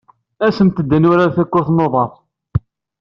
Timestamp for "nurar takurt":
1.01-1.69